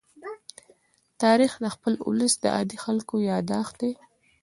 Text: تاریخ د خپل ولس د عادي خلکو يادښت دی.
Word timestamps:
تاریخ 1.21 1.51
د 1.63 1.65
خپل 1.75 1.93
ولس 2.09 2.33
د 2.39 2.45
عادي 2.55 2.77
خلکو 2.85 3.15
يادښت 3.29 3.73
دی. 3.81 3.91